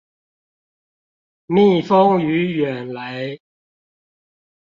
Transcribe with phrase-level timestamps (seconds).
[1.45, 3.39] 蜜蜂與遠雷